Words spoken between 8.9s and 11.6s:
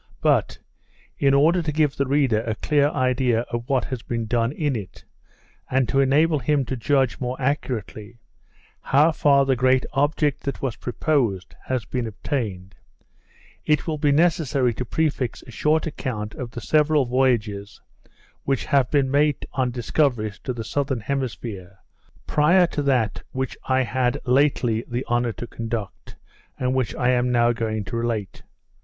far the great object that was proposed,